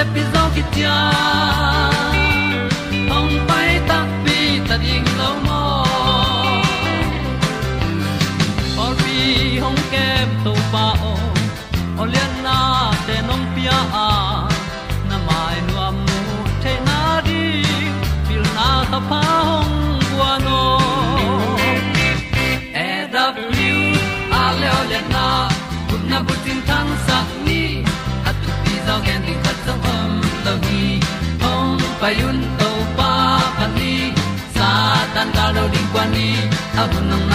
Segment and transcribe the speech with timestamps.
[0.00, 1.89] yal gam na se ki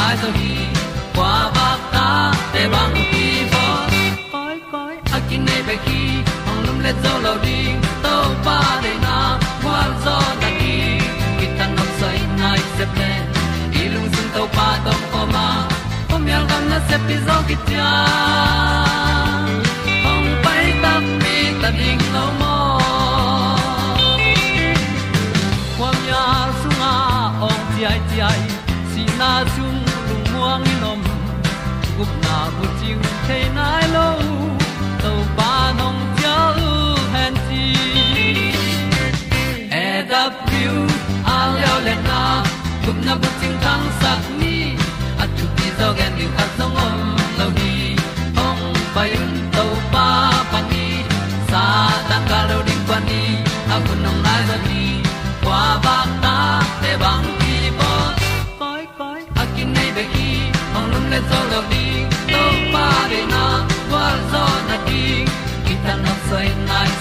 [0.05, 0.57] bu nang đi qua gi
[1.15, 3.65] kwa ba ta te bang ki bo
[4.31, 7.59] koi koi a kin nei be ki ong lum le zo lo di
[8.03, 8.15] to
[8.45, 10.99] pa de na kwa zo ta ki
[11.39, 13.11] ki ta nok sai nai se ple
[13.81, 15.47] i lung sun to pa tom ko ma.
[16.09, 18.74] Pom yal gam na se pi zo ki tia
[33.27, 33.74] chiu the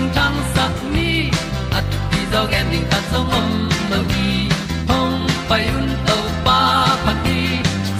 [0.00, 1.30] kun na ko ting sat ni
[1.76, 3.48] at ti zo gen ding ta so mom
[3.90, 4.48] mo gi
[4.88, 5.18] hong
[5.48, 6.60] pai un to pa
[7.04, 7.40] pa ti.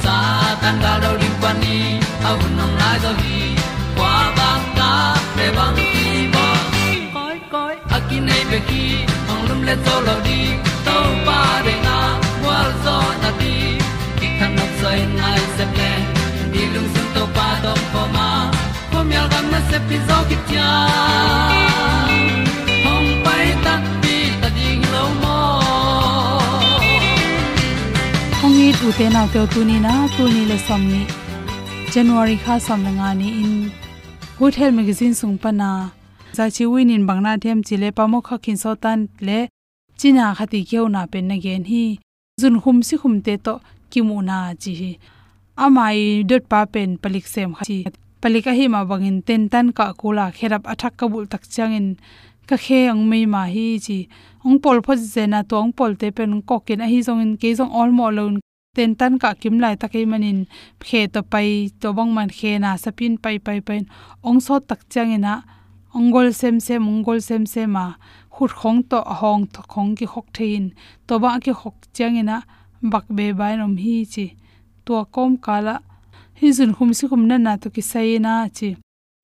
[0.03, 0.17] Sa
[0.63, 1.79] tan ga do ri pa ni.
[2.29, 3.41] Au nong lai do gi
[3.97, 4.91] kwa ba ta
[5.37, 5.91] pe bang ti
[6.35, 6.47] mo
[7.15, 8.85] koi koi a ki nei pe ki
[9.29, 10.41] hong lum le to lo di
[10.87, 10.97] to
[11.27, 11.99] pa de na
[12.45, 13.55] wa zo na ti.
[14.19, 15.93] Ki kan nok sai nai se ple
[16.53, 18.29] ni lung sun to pa do pa ma.
[18.93, 20.71] Ko myal gam na se pi zo ki tia
[28.89, 31.01] u te na te tu ni na tu ni le som ni
[31.93, 33.53] january kha som la nga ni in
[34.39, 35.69] good health magazine sung pa na
[36.37, 39.39] za chi win in bangna them chi le pa mo kha khin so tan le
[40.01, 41.83] china khati keu na pen na gen hi
[42.41, 43.55] jun khum si khum te to
[43.91, 44.91] kimu na chi hi
[45.65, 47.79] amai dot pa pen palik sem kha chi
[48.51, 51.87] a hi ma bangin ten tan ka kula kherap athak kabul tak changin
[52.49, 53.99] ka khe ang mei ma hi chi
[54.47, 57.33] ong pol pho zena to ong pol te pen ko ken a hi zong in
[57.41, 58.37] ke zong all mo lon
[58.77, 60.39] ten tan ka kim lai takai manin
[60.89, 61.49] khe to pai
[61.81, 63.79] to bang man khe na sapin pai pai pai
[64.29, 65.35] ong so tak chang changina
[65.99, 67.87] ongol sem sem ongol sem sem ma
[68.35, 70.65] khut khong to hong to khong ki khok thein
[71.07, 72.37] to ba ki khok chang ina
[72.93, 74.27] bak be bai nom hi chi
[74.85, 75.75] to kom kala
[76.39, 78.69] hi jun khum si khum na na to ki sai na chi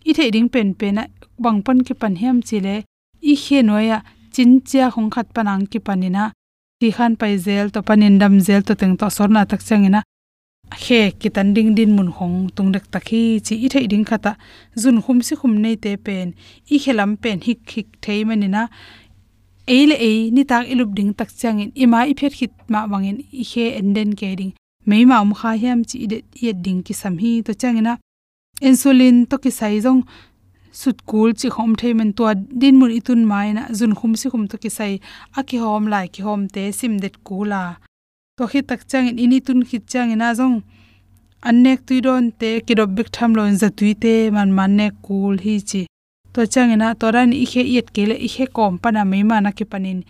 [0.09, 1.05] i the ding pen pen na
[1.43, 2.77] bang pan ki pan hem chi le
[3.33, 3.99] i khe noya
[4.35, 6.25] chin chia khong khat panang ki panina
[6.81, 10.01] ti khan pai zel to panin dam zel to teng to sorna tak changina
[10.83, 14.33] khe kitan ding din mun khong tung dek takhi chi i thei ding khata.
[14.83, 16.35] Zun khum si khum nei te pen.
[16.75, 18.63] I khelam pen hik hik thei manina
[19.77, 21.71] eile e ni tak ilup ding tak changin.
[21.75, 24.53] Ima i phet khit ma wangin i he enden ke ding.
[24.89, 27.93] Mei ma um kha hiam chi de ye ding ki sam hi to changina
[28.69, 30.01] insulin to ki sai jong
[30.81, 32.25] sut kul chi khom thei men to
[32.61, 34.93] din mun itun mai na jun khum si khum to ki sai
[35.39, 37.63] a ki hom lai ki hom te sim det kula
[38.37, 40.57] to khi tak chang in ini tun khit chang ina jong
[41.49, 45.83] annek tuidon te kidob bik tham lon za tuite man man ne kul hi chi.
[46.37, 50.01] To changena toran i khe yet kele i khe kom pana me mana ke panin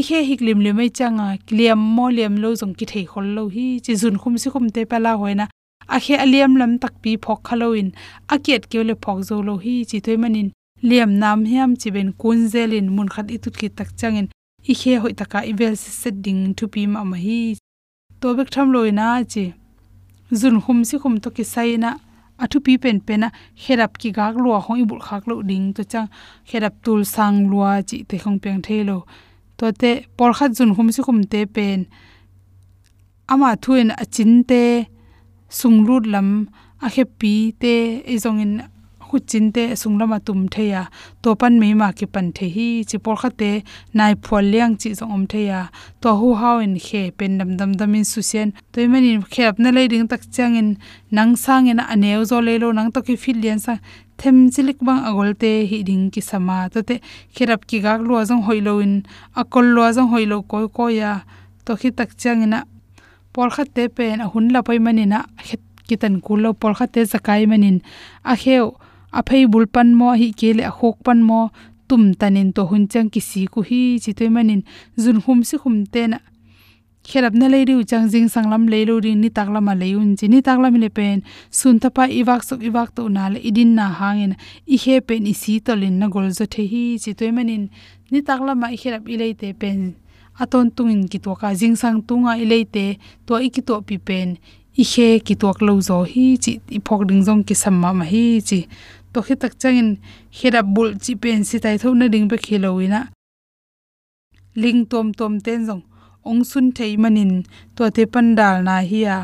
[0.00, 3.26] i khe hik lim le mai changa kliam mo liam lo jong ki thei khol
[3.36, 5.46] lo hi chi jun khum si khum te pala hoina
[5.94, 7.88] a khe aliam lam tak pi phok khaloin
[8.34, 10.48] a kiet kele phok zo lo hi chi thoi manin
[10.88, 14.28] liam nam hiam chi ben kun zelin mun khat i tut ki tak changin
[14.70, 17.40] i khe hoi taka i vel se set ding thu pi ma ma hi.
[18.20, 19.44] To bek tham loina chi.
[20.40, 21.90] Zun khum si khum to ki saina
[22.50, 23.28] thu pi pen pena
[23.62, 26.08] herap ki gak lua hoi bul khak lo ding to chang.
[26.50, 28.98] Herap tul sang lua chi te khong peng thelo
[29.58, 31.80] to te, por khat zun khum si khum te pen.
[33.32, 34.62] Ama thuin achin te
[35.58, 36.28] sungrut lam,
[36.84, 37.74] a khe pi te
[38.12, 38.54] e zong in
[39.14, 40.82] khu chin te sunglama tum theya
[41.22, 43.50] to pan me ma ki pan the hi chi por kha te
[43.98, 45.60] nai phol liang chi zong om theya
[46.02, 48.86] to hu hau in khe pen dam dam dam in su sen to i
[49.34, 50.70] khe ap na le ding tak chang in
[51.16, 53.74] nang sang in aneu zo le lo nang to ki fil lian sa
[54.18, 56.96] them chilik bang agol te hi ding ki sama to te
[57.34, 58.94] khirap ki gak lo zong hoilo in
[59.40, 61.12] akol lo zong hoilo koi ko ya.
[61.64, 62.58] To khi tak chang ina
[63.34, 67.00] por kha te pen a hun la pai manina het kitan kulo por kha te
[67.12, 67.78] zakai manin
[68.32, 68.66] a kheu
[69.18, 71.40] a phei bul pan mo hi kele a khok pan mo
[71.88, 74.62] tum tanin to hun chang ki si ku hi chi toy manin
[75.02, 76.18] zun hum si khum te na
[77.08, 80.88] khelap na leiru chang jing sanglam leiru ri ni taklama leun chi ni taklam le
[80.98, 81.18] pen
[81.58, 84.32] sun thapa iwak sok iwak to na le idin na hangin
[84.74, 87.64] i he pen i si tolin na gol zo the hi chi toy manin
[88.12, 89.80] ni taklama i khelap i leite pen
[90.42, 92.86] aton tungin ki to ka jing sang tunga ileite
[93.26, 94.28] to i ki to pi pen
[94.82, 98.04] i he ki tok lo zo hi chi i phok ding jong ki samma ma
[98.12, 98.60] hi chi.
[99.12, 99.90] To khi tak changin
[100.36, 103.00] khera bul chi pen si tai tho na ding be khiloina
[104.62, 105.82] ling tom tom ten jong
[106.28, 107.32] ong sun thei manin
[107.76, 109.18] to te pandal na hi a.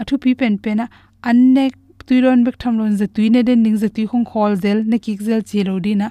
[0.00, 0.86] Athu pi pen pen a
[1.28, 1.74] annek
[2.06, 5.42] tuiron bek thamlon je tuine den ning je tui khong khol zel ne kik zel
[5.48, 6.08] chi lo dina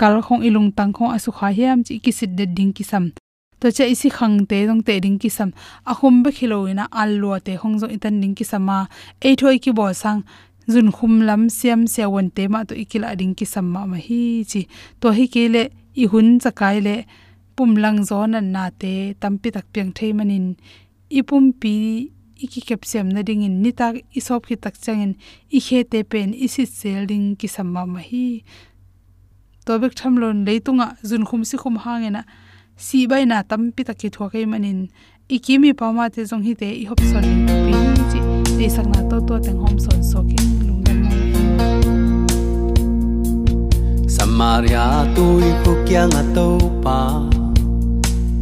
[0.00, 3.04] kal khong ilung tang khong asu kha hiam chi ki sit de ding ki sam
[3.60, 5.50] to che isi khang te dong te ding ki sam
[5.90, 6.30] a khum be
[7.00, 8.76] al lo te hong zo itan ding ki sama
[9.26, 10.20] ei thoi ki bo sang
[10.72, 14.22] jun khum lam siam se won te ma to ikila ding ki samma ma hi
[14.50, 14.60] chi
[15.00, 15.62] to hi ke le
[16.02, 16.96] i hun chakai le
[17.56, 18.92] pum lang zo nan na te
[19.22, 20.46] tampi tak piang thei manin
[21.18, 21.74] i pum pi
[22.44, 25.12] iki kep sem na ding in ni tak i sop ki tak changin
[25.56, 28.26] i khe te pen isi sel ding ki samma ma hi
[29.64, 32.22] to bek tham lon leitunga jun khum si khum hangena
[32.80, 34.78] si bai na tampi tak ki thua kai manin
[35.36, 37.26] ikimi pama te jong hi te i hop son
[37.66, 37.74] pi
[38.10, 38.20] chi.
[38.56, 41.18] Te sakna to to teng hom son so ki lungdam ma
[44.16, 46.48] Samaria tôi ko kya nga to
[46.84, 47.00] pa.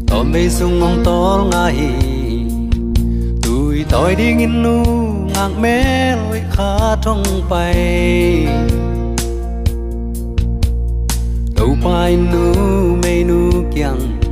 [0.09, 1.90] To me sung ong tor nga hi.
[3.42, 4.76] Tôi toi ding in nu
[5.35, 5.76] ngang me
[6.23, 6.71] loi kha
[7.04, 8.47] thong pai.
[11.57, 12.45] Đâu pai nu
[13.02, 13.40] me nu
[13.75, 14.27] kyang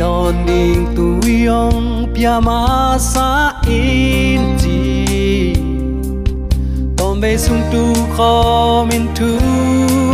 [0.00, 2.06] don đòn đình tuổi ông
[2.42, 5.54] ma sa in chi.
[6.96, 9.38] Tom be sung tu kho min tu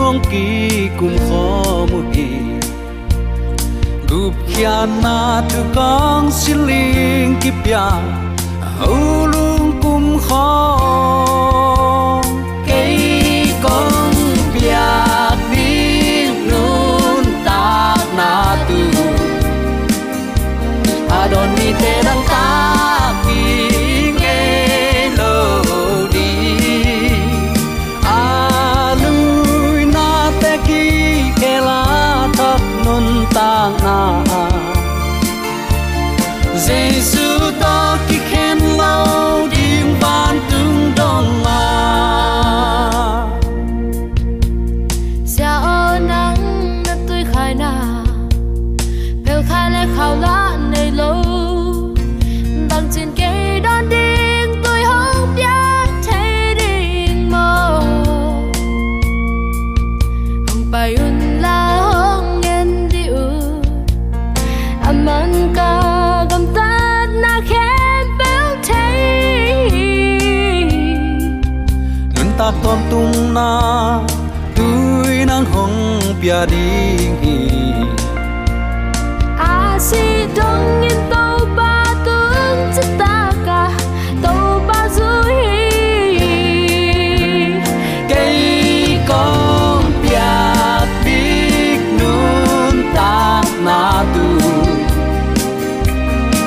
[0.01, 2.27] ong ki kum kho mu hi.
[4.09, 7.91] Gup kia na tu kong siling ki pya
[8.79, 9.27] hu
[9.83, 11.66] kum kho.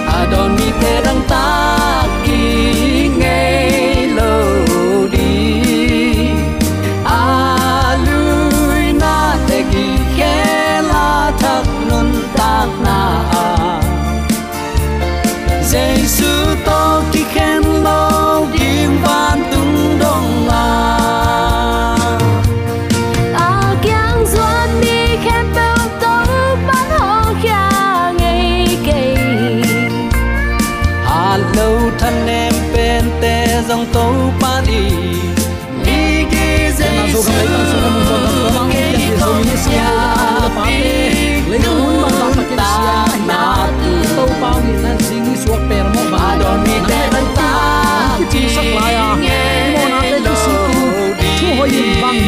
[0.09, 1.68] อาดอนมีเพดังตา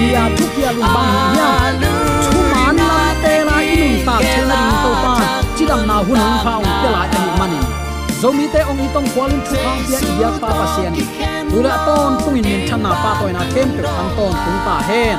[0.01, 1.49] bia thuk ya lu bang ya
[2.25, 5.13] chu man lam te la inun ta chen na ding to pa
[5.57, 7.65] chi dang na hun hong phao te la ani manin
[8.21, 10.93] zomi te ong itong kwalin chu khang pia ya pa pa sian
[11.57, 15.17] ula ton tungin min thana pa ko na kem pe ang ton tung ta hen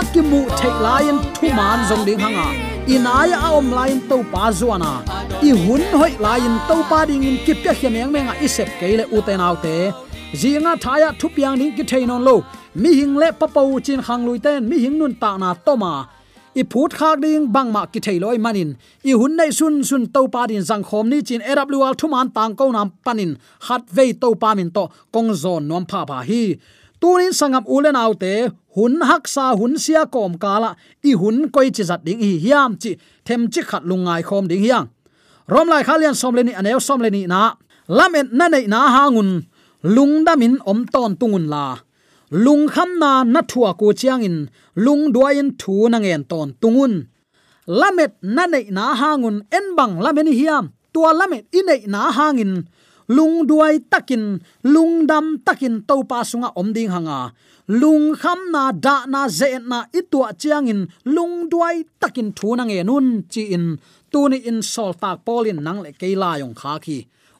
[0.00, 2.46] akimu thek lion thu man zong ding hanga
[2.96, 4.92] inaya a om lain to pa zuana
[5.48, 9.46] i hun hoi lain to pa ding in kip ya hiameng menga isep keile uten
[9.48, 9.74] autte
[10.40, 12.36] zinga thaya thupiang ding ki thainon lo
[12.82, 15.92] mi hing le papo chin khang lui ten, mi hing nun ta na toma
[16.60, 18.70] i phut khak ding bang ma ki thailoi manin.
[19.10, 22.54] I hun nei sun sun to pa din jang khom ni chin awl thuman tang
[22.58, 23.30] ko nam panin.
[23.66, 26.42] Hat ve to pa min to kong zon nom pha pha hi.
[27.00, 28.32] Tunin sangam ulen autte
[28.74, 30.70] hun hak sa hun sia kom kala
[31.08, 32.90] i hun koi chi zat ding hi hiam chi,
[33.26, 34.86] them chi khat lungai khom ding hiang
[35.52, 37.40] rom lai khalian som leni anel som leni na.
[37.98, 39.30] Lamen na nei na hangun
[39.94, 41.64] lungdamin om ton tungun la
[42.30, 46.94] lung kham na na thua ko chiang in, lung duain thu na ngen ton tungun.
[47.66, 52.68] Lamet na nei na hangun en bang lamen hiam tua lamet inei na hangin.
[53.08, 54.24] Lung duai takin,
[54.64, 57.32] lung dam takin to pa sunga om ding hanga.
[57.68, 62.64] Lung kham na da na ze na itua chiang in, lung duai takin thu na
[62.64, 63.78] nge nun chi in.
[64.12, 66.98] Tu ni in sol tak polin nang le ke la yong kha khi.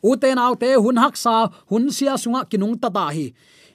[0.09, 1.35] U te nau te hun hak sa,
[1.71, 3.27] hun sia sunga kinung ta ta hi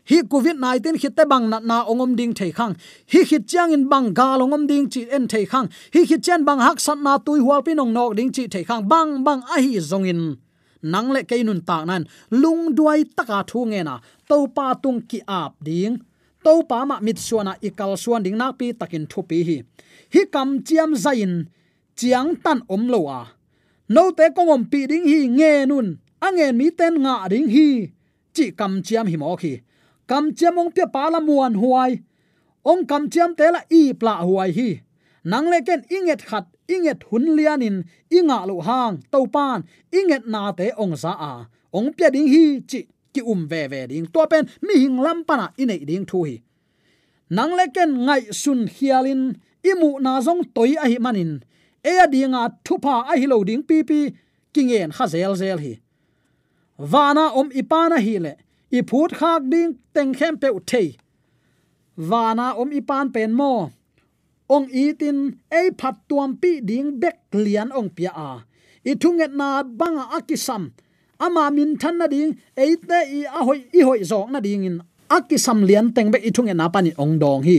[0.10, 2.74] hi covid 19 khit te bang na na ongom ding thei khang.
[3.12, 5.68] Hi khit chang in bang ga ongom ding chi en thei khang.
[5.94, 8.64] Hi khit chen bang hak sat na tui hual pi nong nok ding chi thei
[8.64, 8.88] khang.
[8.88, 10.36] Bang bang a hi zong in.
[10.82, 12.04] Nang le ke nun tak nan.
[12.30, 14.00] Lung duai taka thu nge na.
[14.30, 15.98] To pa tung ki ap ding.
[16.44, 19.58] To pa ma mit suana ikal suan ding na pi takin thu pi hi.
[20.14, 21.34] Hi kam chiam zain
[21.96, 23.22] chiang tan om lo a.
[23.90, 25.88] No te kongom pi ding hi nge nun.
[26.26, 27.68] Angen mi ten nga ding hi.
[28.36, 29.54] Chi kam chiam hi mo khi
[30.10, 31.92] kam chiam ong te pala muan huai
[32.72, 34.70] ong kam chiam te la i pla huai hi.
[35.24, 37.86] Nang le ken inget khat inget hun lianin à
[38.18, 41.34] inga lo hang to pan inget na te ong za a
[41.78, 42.80] ong pya ding hi chi
[43.14, 46.36] ki um ve ve ding to pen mi hing lam pana inei ding thu hi.
[47.30, 49.24] Nang le ken ngai sun hialin
[49.64, 51.32] imu na zong toi a hi manin
[51.84, 54.00] e a dinga à, thupa a hi lo ding pi pi
[54.54, 55.74] kingen kha zel zel hi.
[56.92, 58.34] Wana om ipana hi le
[58.78, 60.90] i phut khak ding teng khem pe uthei
[62.10, 63.54] wana om i pan pen mo
[64.56, 65.18] ong i tin
[65.50, 68.32] ei phat tuam pi ding bek lian ong pia a.
[68.84, 70.64] I thunget na banga akisam
[71.26, 72.32] ama min than na ding
[72.64, 74.78] ei te i a hoi i hoi zong na ding in.
[75.10, 77.58] Akisam lian teng be i thunget na pani ong dong hi.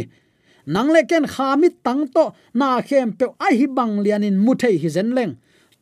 [0.67, 4.53] Nang le ken khamit tang to, na khem pe a hi bang lian in mu
[4.55, 5.33] thei hi zen leng.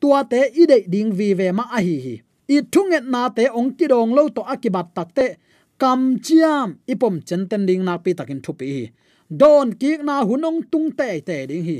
[0.00, 2.14] Tua te i de ding vi ve ma a hi hi
[2.48, 5.26] i thunget na te ong ki dong lo to akibat takte
[5.78, 8.90] kam chiam, ipom chen ten ding na pi takin thupi
[9.32, 11.78] don ki na hunong tung te te ding hi.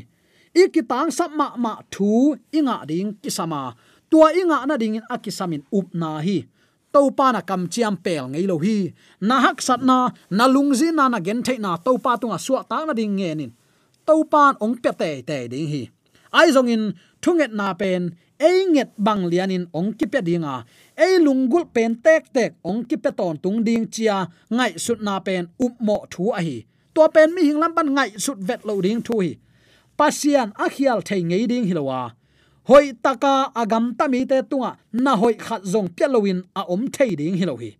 [0.52, 3.76] Ikitang sap ma thu inga ding kisama
[4.10, 6.48] tua inga na ding in akisamin up na hi.
[6.92, 8.92] To pa na kam chiam pel ngei lo hi.
[9.20, 12.60] Na hak sat na na lungzi na na gen thei na to pa tunga suwa
[12.70, 13.52] ta na ding nge nin.
[14.06, 15.82] To pa ong pe te te ding hi.
[16.32, 16.82] Ai zong in
[17.22, 18.02] thunget na pen
[18.48, 20.54] einget bang lianin ong ki pe dinga.
[21.04, 24.16] Ei lungul pen tek tek ong ki pe ton tung ding chia,
[24.56, 26.58] ngai sut na pen up mo thu a hi.
[26.94, 29.32] To pen mi hing lam ban ngai sut vet lo ding thu hi.
[29.98, 32.00] Pasian a khial thei ngei ding hilowa
[32.64, 37.36] hoi taka agam tami te tunga, na hoi khat zong pelowin a om thei ding
[37.40, 37.70] hilo hi.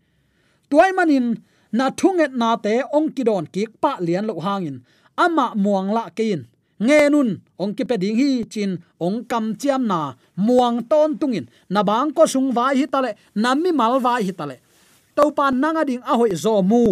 [0.71, 1.27] Tuai manin,
[1.73, 4.77] na thunget na te ong kidon ki pa lian lo hangin.
[5.17, 6.41] Ama muang la kein
[6.87, 7.29] nge nun
[7.62, 8.71] ong ki pe ding hi chin
[9.07, 9.99] ong kam chiam na
[10.47, 13.11] muang ton tungin na bang ko sung vai hi tale
[13.43, 14.57] nami mal vai hi tale
[15.17, 16.83] to pan nanga ding a hoi zo mu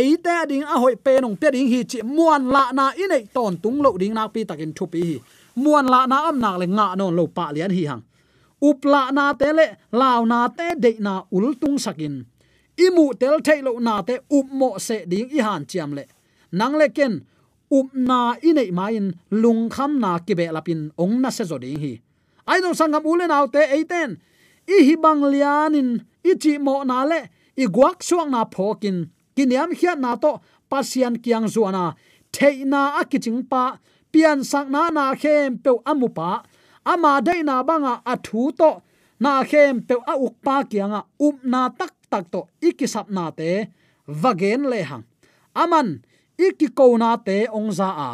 [0.00, 3.52] eite ding a hoi pe nong pe ding hi chi, muan la na inei ton
[3.62, 5.16] tung lo ding nak pi takin thu pi hi
[5.62, 8.02] muan la na am nak le nga non lo pa lian hi hang
[8.68, 9.66] upla na te le
[10.00, 12.14] law na te de na ul tung sakin
[12.84, 16.04] imu tel thailo na te up mo se ding i han chiam le
[16.58, 17.14] nang le ken
[17.70, 21.92] up na inei main lung kham na ki be lapin ong na se zoding hi.
[22.50, 24.10] Ai no sangam ule naw te eiten.
[24.74, 25.90] I hi bang lianin
[26.24, 27.20] i chi mo na le
[27.62, 29.10] i guak suang na phokin.
[29.36, 31.94] Kiniam hiat na to, pasian kiang zuana
[32.32, 33.78] theina akiching pa,
[34.12, 36.42] pian sak na na khem pe amupa
[36.84, 38.70] ama dei na banga athu to,
[39.20, 41.00] na khem pe a uk pa kianga.
[41.26, 43.68] Up na tak tak to, ikisap na te,
[44.08, 45.04] vagen le hang.
[45.54, 46.02] Aman
[46.38, 48.10] ikikona te ongza a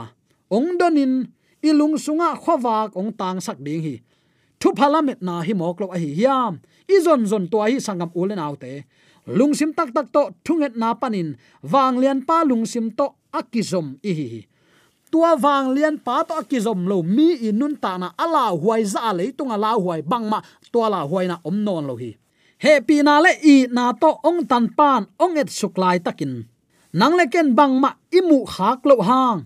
[0.50, 1.28] ongdonin
[1.68, 3.94] ilung sunga khowak ong tang sak ding hi.
[4.60, 6.52] Thu phalamet na hi moklo a hi hiam.
[6.88, 8.84] Izon zon to hi sangam ulen autte
[9.38, 11.36] lungsim tak tak to thunget na panin.
[11.72, 14.28] Wang lian pa lungsim to akizom i hi
[15.14, 19.30] tua wang lian pa to akizom lo mi inun ta na ala huai za le
[19.30, 20.42] tung ala huai bang ma
[20.74, 22.10] tua la huai na om non lo hi.
[22.58, 26.42] He pi na le i na to ong tan pan ong et suklai takin
[26.94, 29.40] nang le ken bang ma imu khak lo hang.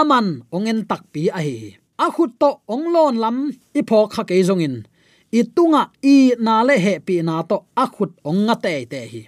[0.00, 1.74] Aman ong en tak pi a hi.
[2.04, 3.36] A khut to ong lon lam
[3.78, 4.76] i pho kha ke zong in.
[5.38, 5.82] I tunga
[6.14, 9.22] i na le he pi na to a khut ong nga te te hi.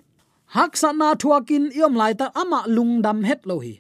[0.55, 3.75] Hak sa na thuakin iom lai ta ama lungdam het lo hi.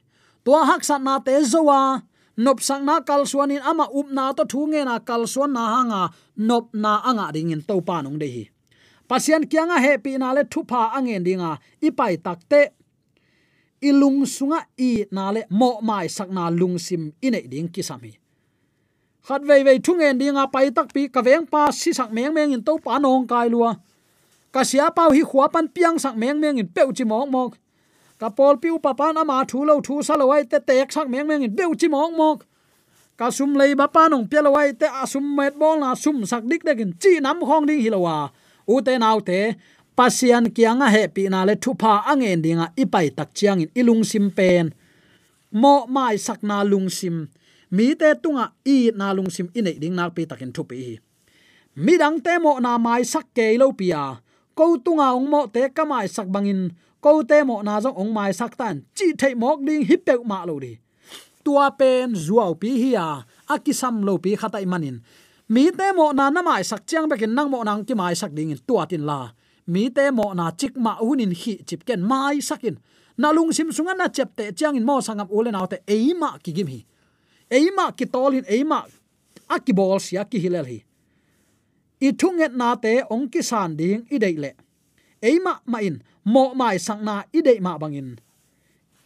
[0.44, 2.02] Tua hak sa na te zowa.
[2.36, 5.62] Nop sang na kal suanin ama up na to thu nge na kal suan na
[5.74, 6.02] hanga.
[6.48, 8.44] Nop na anga ding in to pa nong de hi.
[9.08, 11.58] Pasian kyanga he pi na le thu pha angen dinga.
[11.86, 12.75] Ipai takte
[13.80, 18.16] ilung sunga i nale mo mai sakna lungsim ine ding kisami.
[19.26, 22.34] Khat vei vei thung en dinga pai tak pi ka veng pa si sak meng
[22.34, 23.74] meng in to pa nong kai lua.
[24.52, 27.52] Ka sia pau hi khwa pan piang sak meng meng in peu chi mok mok.
[28.18, 31.08] Ka pol piu pa pan ama thu lo thu sa lo ai te tek sak
[31.08, 32.38] meng meng in peu chi mok mok.
[33.18, 36.24] Ka sum lei ba pa nong pe lo ai te asum met bol na sum
[36.26, 38.30] sak dik dek in chi nam khong ding hi lo wa.
[38.68, 39.54] U te nau te
[39.96, 44.28] pasian kianga he pi na le thupa angen dinga ipai tak chiang in ilung sim
[44.28, 44.76] pen.
[45.50, 47.32] Mo mai sakna lung sim.
[47.72, 50.94] Mi te tunga i na lung sim ine ding nak pi takin thupi hi.
[51.80, 54.20] Mi dang te mo na mai sak ke lo pia
[54.56, 56.76] ko tunga ong mo te ka mai sak bangin.
[57.00, 58.84] Ko te mo na zo ong mai sak tan.
[58.96, 60.76] Chi thei mok ding hi pe ma lo ri
[61.46, 63.22] tua pen zuaw pi hi a.
[63.54, 64.98] Akisam lo pi khatai manin.
[65.46, 68.34] Mi te mo na na mai sak chiang bekin nang mo nang ki mai sak
[68.34, 69.30] ding in tua tin la
[69.66, 72.76] mi te mo na chik ma hunin hi chip ken mai sakin.
[73.18, 76.52] Na lung sim sunga na chep te chiang in mo sangam ulen autte eima ki
[76.52, 76.80] gim hi.
[77.50, 78.84] Eima ki tolin eima
[79.48, 80.78] akibol sia ki hilel hi.
[82.00, 84.52] I thunget na te ong ki san ding i dei le.
[85.22, 88.16] Eima ma in mo mai sang na i dei ma bangin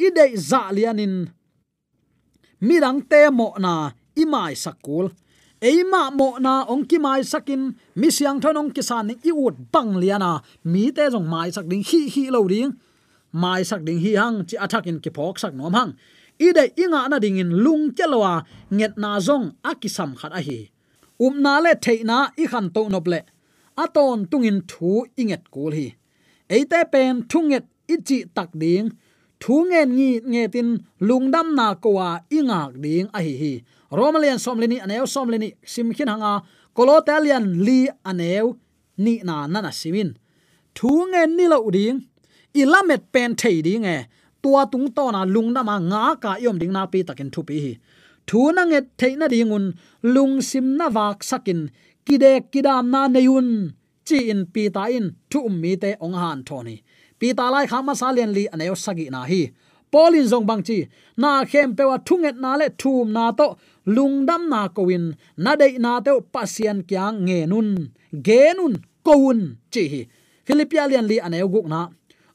[0.01, 1.29] i dei za lianin
[2.61, 5.07] mirang te mo na i mai sakul
[5.61, 7.63] eima mo na ong ki mai sakin,
[8.01, 11.67] mi siang thon ong ki san i ut bang liana mi te jong mai sak
[11.71, 12.73] ding hi hi lo ding.
[13.33, 15.93] Mai sak ding hi hang, chi athak in ki phok sak nom hang.
[16.41, 20.71] Ide inga na ding in lung chelwa nget na zong akisam khat a hi.
[21.21, 23.21] Um na le theina i khan to nop le.
[23.77, 25.87] Aton tungin thu inget kul hi.
[26.49, 28.89] Eite pen thunget ichi tak ding.
[29.43, 30.69] Thu ngen ngi nge tin
[31.09, 33.53] lungdam na kowa ingak ding a hi hi
[33.99, 36.43] romalian somlini aneu, somlini simkhin hanga.
[36.75, 38.57] Kolotalian li aneu,
[39.05, 40.11] ni na nana simin.
[40.77, 41.99] Thu nge ni lo ding
[42.61, 43.99] ilamet pen thei ding e.
[44.43, 47.41] Tua tung to na lung na ma nga ka yom ding na pi takin thu
[47.49, 47.73] pi hi.
[48.29, 49.67] Thu na nge thei na dingun
[50.15, 51.61] lung sim na wak sakin.
[52.07, 53.49] Kide kidam na neyun
[54.07, 55.07] chi in pi ta in.
[55.31, 56.77] Thu um mi te ong han thoni.
[57.19, 59.43] Pi ta lai kha ma salian li aneu sagi na hi
[59.93, 60.79] polin zong bang chi,
[61.23, 63.47] na khem pewa thunget na le thum na to
[63.95, 65.05] lungdam na kowin,
[65.45, 67.69] na dei na te pasian kyang nge nun,
[68.27, 68.75] ge nun
[69.07, 69.41] kowun
[69.73, 70.03] chi hi.
[70.47, 71.81] Philippian li aneu guk na.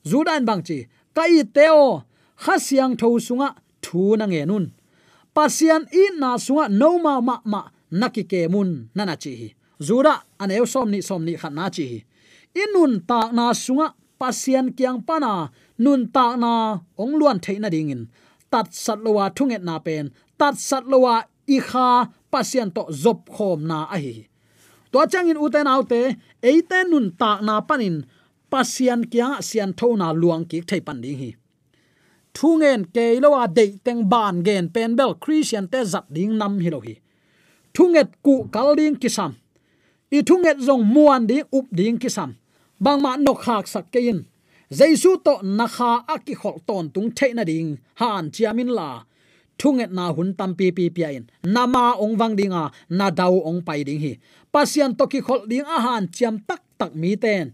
[0.09, 0.77] Zudan bang chi,
[1.15, 2.03] kai teo
[2.43, 3.49] khasiang tho sunga
[3.83, 4.65] thu na nge nun.
[5.35, 7.61] Pasian i na sunga no ma ma ma
[7.99, 9.49] naki ke mun nana chi hi.
[9.87, 11.99] Zura ane som ni som ni khat na chi hi.
[12.61, 13.87] Inun ta na sunga
[14.19, 15.31] pasian kyang pana
[15.83, 16.51] nun ta na
[17.01, 18.03] ong luan theina dingin
[18.55, 20.05] tat sat lowa thunget na pen.
[20.39, 21.15] Tat sat lowa
[21.55, 21.87] i kha
[22.31, 24.15] pasien to zop khom na a hi.
[24.91, 26.01] To changin uten autte,
[26.49, 27.95] eite nun ta na panin
[28.51, 31.31] pasian kya sian thona luang ki thei pan ding hi.
[32.35, 36.69] Thungen ke lowa de teng ban gen pen bel christian te zat ding nam hi
[36.75, 36.95] lo hi.
[37.75, 39.31] Thunget ku kal ding kisam
[40.15, 42.31] i thunget zong muan ding up ding kisam
[42.83, 44.19] bang ma nok hak sak ke in
[44.71, 49.03] jaisu to nakha aki khol ton tung theina ding, han chiamin la.
[49.57, 53.61] Thunget na hun tam pi pi pi in nama ong wang dinga, na dau ong
[53.67, 54.13] pai ding hi.
[54.53, 57.53] Pasian to ki khol ding a han chiam tak tak mi ten.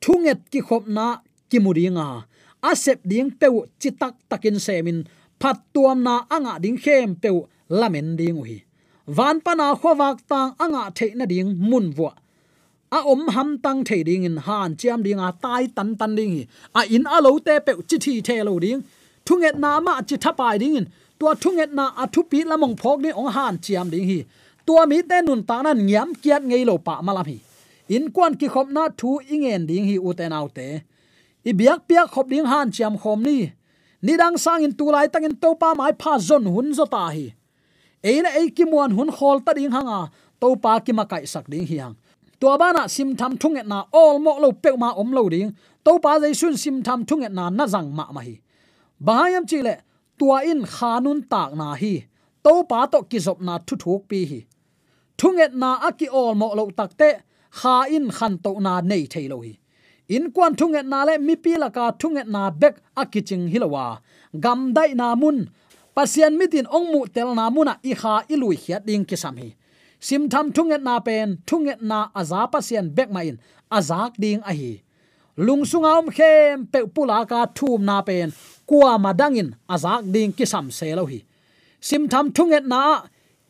[0.00, 1.06] Thunget ki khop na
[1.50, 2.24] ki muringa
[2.62, 5.06] asep ding peu chitak takin semin.
[5.40, 8.58] Phat tuam na anga ding khem peu lamen ding hi
[9.06, 12.10] van pana khowak tang anga theina ding mun wa
[12.90, 16.32] a om ham tang the ding in han, chiam ding a tai tan tan ding
[16.36, 16.46] hi.
[16.74, 18.84] A in a lo te pe chi thi the lo ding.
[19.26, 20.86] Thunget na ma chi thapai ding in.
[21.18, 24.24] Tua thunget na a thu pi lamong phok ni ong han chiam ding hi.
[24.66, 27.38] Tua mi te nun ta nan nyam kiat ngei lo pa malam hi.
[27.88, 30.68] In kwan ki khop na thu ingen ding hi u te nau te.
[31.44, 33.52] I biak piak khop ding han chiam khom ni.
[34.02, 36.84] Ni dang sang in tu lai tang in to pa mai pha zon hun zo
[36.94, 37.26] ta hi.
[38.02, 40.00] Eina ei ki muan hun khol ta ding hanga.
[40.40, 41.96] To pa ki ma kai sak ding hi hang
[42.40, 45.50] tua bana sim tham thunget na all mo lo pe ma om lo ding.
[45.84, 48.34] To pa jai sun sim tham thunget na na jang ma ma hi.
[49.06, 49.74] Bahayam chile
[50.18, 52.06] tua in khanun tak na hi.
[52.44, 54.40] To pa to ki zop na thu thuk pi hi.
[55.18, 57.10] Thunget na aki all mo lo takte
[57.58, 59.52] kha in khan to na nei thei lo hi.
[60.08, 64.00] In kwan thunget na le, mi pi la ka thunget na bek akiching hilowa
[64.44, 65.38] gam dai na mun
[65.94, 69.36] pasian mitin ong mu tel na muna i kha i lui hiat ding ki sam
[69.36, 69.50] hi
[70.00, 73.38] sim tham thunget na pen thunget na aza pasien bek ma in.
[73.70, 74.72] Azak ding a hi.
[75.36, 78.32] Lungsunga om khem, pe pula ka thum na pen.
[78.66, 81.20] Kwa madangin azak ding kisam se lo hi.
[81.80, 82.82] Sim tham thunget na,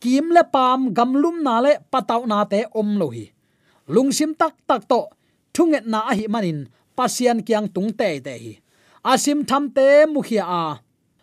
[0.01, 3.25] kim le pam gamlum na le pataw na te om lo hi.
[3.87, 5.01] Lungsim tak tak to
[5.53, 6.59] thunget na a hi manin
[6.97, 8.53] pasian kyang tung te te hi.
[9.11, 10.63] Asim tham te mukhia a.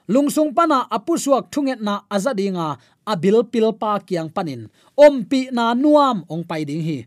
[0.08, 3.98] Lungsung pana apu suak thunget na azadinga abil pil pa
[4.34, 6.98] panin om pi na nuam ong pai ding hi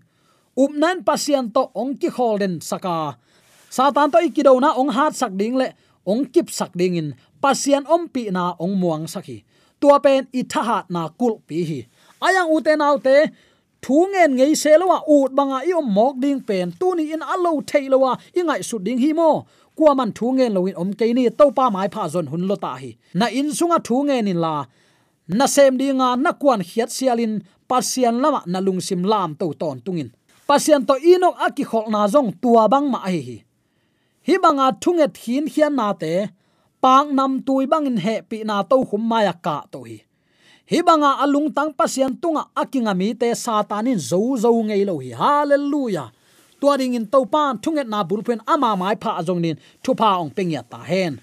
[0.59, 3.15] upnan pasian to ong ki holden saka.
[3.71, 5.71] Satan to ikido na ong hat sak ding le
[6.03, 7.09] ong kip sak ding in
[7.39, 9.47] pasian om pi na ong muang sakhi
[9.79, 10.43] tua pen i
[10.91, 11.79] na kul pi hi.
[12.19, 13.31] Ayang uten autte
[13.79, 17.61] thu ngen ngei selowa ut banga i om mok ding pen tu ni in alo
[17.63, 17.87] thei
[18.35, 19.47] ingai su ding hi mo.
[19.77, 22.55] Kwa man thu ngen loin om ke ni to pa mai pha zon hun lo
[22.55, 22.91] ta hi.
[23.13, 24.65] Na in sunga thu ngen in la
[25.29, 30.09] na sem dinga na kwan khiat sialin, pasian lama na lungsim lam to ton tungin.
[30.49, 33.37] Pasian to inok aki khol na zong tua bang ma hi hi.
[34.25, 36.33] Hi banga thunget hin hian na te,
[36.81, 40.01] pang nam tui bangin he pi na to khum ma ya ka to hi.
[40.69, 45.13] Hi banga alung tang pasian tunga akinga mi te satanin zo zo ngei lo hi.
[45.13, 46.09] Hallelujah.
[46.59, 50.17] Tua ding in to pan thunget na bulpen ama mai pha jong nin, thu pa
[50.17, 51.21] ong peng ya ta hen.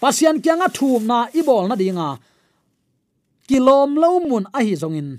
[0.00, 2.20] Pasian kyanga thum na ibol na dinga
[3.48, 5.10] kilom lo mun a hi jong in.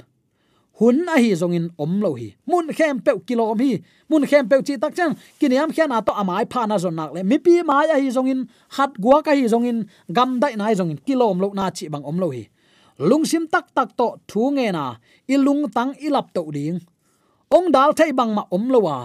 [0.80, 2.36] Hun a hi zong in om lo hi.
[2.46, 3.82] Mun khem pe kilom hi.
[4.10, 5.14] Mun khem pe chi tak chang.
[5.40, 7.24] Kiniam khian a to amai pha na zon nak le.
[7.24, 8.48] Mi pi mai a hi zong in.
[8.76, 9.90] Hat gua ka hi zong in.
[10.14, 11.00] Gam dai nai hi zong in.
[11.08, 12.44] Kilom lo na chi bang om lo hi.
[13.00, 14.86] Lungsim tak tak to thu nge na.
[15.28, 16.80] Ilung tang ilap to ding.
[17.50, 18.98] Ong dal thai bang ma om lo wa.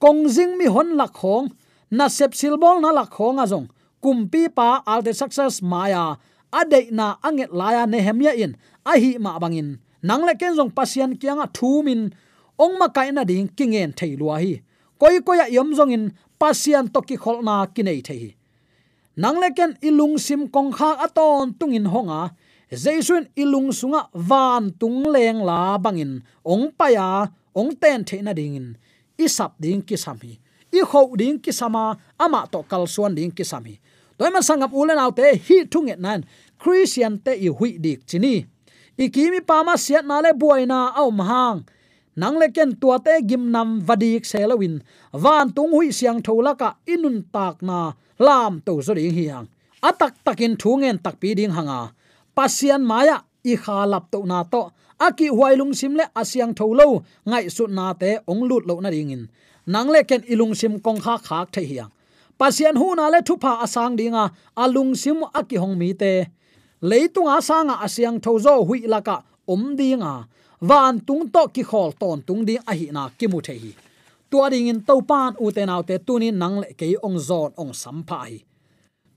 [0.00, 1.48] Kong jing mi hon lak khong
[1.90, 3.66] na sep silbol na lak khong a zong.
[4.02, 6.16] Kumpi pa al the success maya
[6.52, 8.56] adei na anget laya nehemia in.
[8.84, 9.78] A hi ma bangin.
[10.02, 12.12] Nang le ken jong pasian kyanga thu min.
[12.58, 14.62] Ong ma kai na ding kingen thei lua hi.
[15.00, 16.04] Koi koi ya yom jong in
[16.40, 18.36] pasian to ki khol na ki thei
[19.16, 22.30] nang le ken ilung sim kong kha aton tung in honga.
[22.70, 26.22] Jaisun ilung sunga van tung leng la bangin.
[26.46, 28.68] Ong paya ong ten the na ding in.
[29.18, 30.40] Isap ding ki sami
[30.72, 33.80] i kho ding ki sama, ama to kal suan ding ki sami
[34.20, 36.20] toy man sangam ulen autte hi thunget nan.
[36.60, 38.44] Christian te i hui dik chini.
[39.00, 41.64] Ikimi pama siat na le buaina au mahang.
[42.20, 44.74] Nang le ken tua te gim nam vadik selawin
[45.22, 47.78] van tung hui siang tholaka inun tak na
[48.26, 49.48] lam to zori hiang
[49.88, 51.80] atak takin thungen tak pi ding hanga.
[52.36, 53.16] Pasian maya
[53.52, 54.62] i kha lap to na to.
[55.06, 56.88] Aki huailung sim le asyang tholo
[57.24, 59.22] ngai su na te ong lut lo na ringin.
[59.72, 61.92] Nang le ken ilung sim kong kha khak the hiang
[62.40, 64.24] pasian hu na le thupa asang dinga,
[64.56, 66.12] alung sim aki hong mi te.
[66.80, 70.14] Leitunga sanga asyang thozo hui laka om dinga.
[70.68, 73.72] Van tung to ki khol ton tung ding a hi na ki mu the hi.
[74.30, 77.50] Tua ding in to pan u te naw te tuni nang le ke ong zon
[77.60, 78.38] ong sampa hi.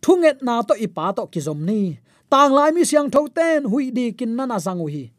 [0.03, 1.99] Thunget na to ipa to ki zom ni.
[2.31, 5.11] Tang lai mi siang tho ten hui di kin na na zangu hi.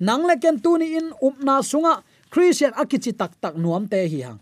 [0.00, 4.20] Nang le ken tuni in up na sunga, christian akichi tak tak nuam te hi
[4.26, 4.40] hang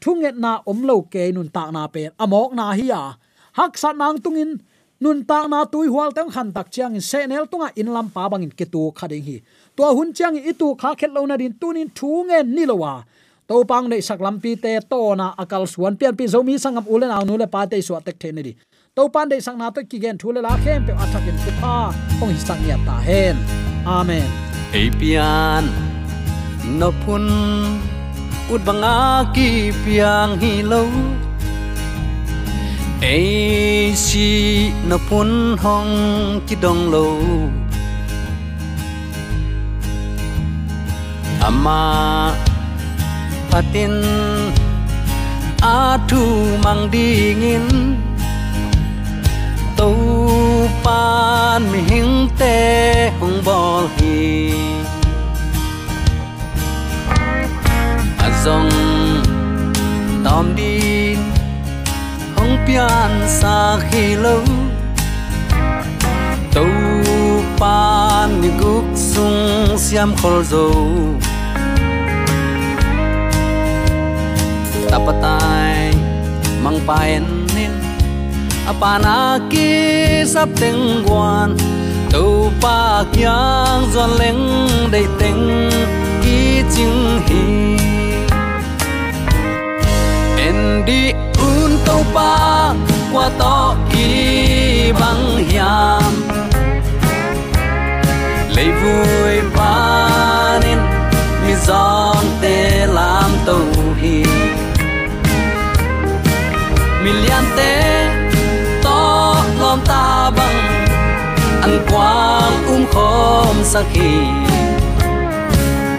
[0.00, 3.02] thunget na omlo ke nun tak na pe, amok na hi ya
[3.58, 4.60] hak sa nang tungin,
[5.00, 8.28] nun ta na tui hual tang khan tak chiang in senel tunga in lam pa
[8.30, 9.36] bangin ke tu khading hi.
[9.76, 13.02] To hun chiang i tu kha khet lo na din tunin thunge ni lowa
[13.48, 16.84] to pang nei sak lam pi te to na akal suan pian pi zomi sangam
[16.94, 18.52] ulen aw nu le pa te so tek the ni di.
[18.98, 21.50] To pan dei sang na to ki gen thu le la khem pe athakin ku
[21.62, 21.74] pa
[22.22, 23.36] ong hi sang ya ta hen.
[23.86, 24.26] Amen.
[24.74, 25.64] Apian
[26.78, 27.24] no pun
[28.52, 29.48] ut banga ki
[29.84, 30.82] piang hi lo
[33.12, 34.28] ai si
[34.88, 35.30] na phun
[35.62, 35.92] hong
[36.46, 37.08] ki dong lo
[41.48, 41.82] ama
[43.50, 43.94] patin
[45.76, 46.22] a thu
[46.64, 47.66] mang dingin
[49.76, 49.94] tàu
[50.84, 52.56] pan mi hing te
[58.44, 59.24] rong zong
[60.24, 61.34] tom không
[62.36, 64.42] hong pian xa khi lâu.
[66.54, 66.66] Tàu
[67.58, 70.70] pan mi guk sung siam khol zo
[74.90, 75.92] tapatai
[76.62, 77.24] mang paen
[77.54, 77.70] nin
[78.66, 81.56] apana ki sắp tình quan.
[82.10, 85.70] Tu pa kyang zon leng dei teng
[86.22, 87.68] ki ching hi
[90.88, 92.74] di un tàu pa
[93.12, 96.12] qua to ki bang hiam
[98.56, 100.78] lấy vui ba nên
[101.46, 103.60] mi giòn te làm tàu
[104.00, 104.24] hi
[107.04, 107.74] million te
[109.60, 110.58] lom ta bang
[111.62, 114.16] ăn quang um khom sakhi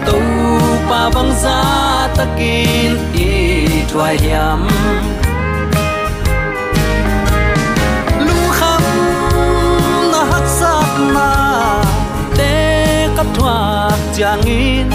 [0.06, 0.20] tàu
[0.90, 1.62] pa bang za
[2.16, 3.49] takin i
[3.90, 4.60] thwai yam
[8.26, 8.84] lu kham
[10.12, 11.28] na hak sap na
[12.38, 12.52] te
[13.16, 13.56] ka thwa
[14.16, 14.88] chang in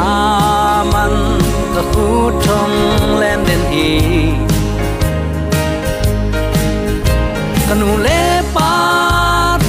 [0.00, 1.14] aman
[1.74, 2.08] ka khu
[2.44, 2.76] thong
[3.20, 3.88] len den hi
[7.68, 8.22] kanu le
[8.54, 8.72] pa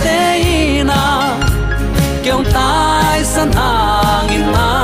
[0.03, 0.21] te
[0.91, 1.01] na
[2.23, 4.82] kyong tai san hang in na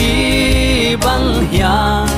[0.00, 2.08] to ki bang hiang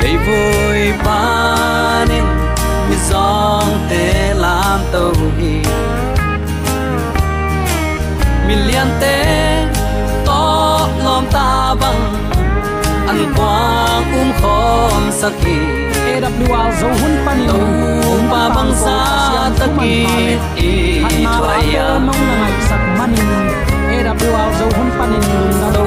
[0.00, 2.24] lấy vui pa nên
[2.90, 5.62] mi song te lam to hi
[8.48, 9.16] million te
[10.26, 10.42] to
[11.04, 12.02] lom ta bang
[13.08, 15.58] an quang um khom sakhi
[16.08, 17.60] AWR zo hun pan lo
[18.10, 18.98] um pa bang sa
[19.58, 20.06] taki
[20.56, 23.57] i thwaya mong na ngai sak manin
[24.28, 25.18] AWR zo hun pani
[25.60, 25.84] na to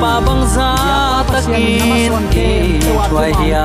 [0.00, 0.68] pa bang sa
[1.28, 2.08] taki i
[3.12, 3.64] thwaya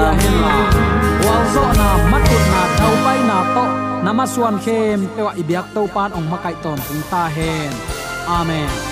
[1.23, 3.65] wal zo na matut na thau pai na to
[4.03, 7.71] namaswan khem pewa ibyak to pan ong makai ton tung ta hen
[8.27, 8.90] amen